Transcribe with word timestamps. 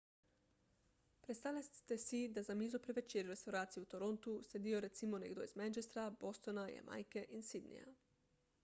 predstavljajte 1.25 1.97
si 2.03 2.21
da 2.37 2.43
za 2.47 2.55
mizo 2.61 2.81
pri 2.87 2.95
večerji 3.01 3.27
v 3.29 3.35
restavraciji 3.35 3.85
v 3.85 3.91
torontu 3.93 4.35
sedijo 4.49 4.81
recimo 4.87 5.21
nekdo 5.27 5.47
iz 5.51 5.55
manchestra 5.63 6.09
bostona 6.27 6.67
jamajke 6.75 7.29
in 7.39 7.49
sydneyja 7.55 7.97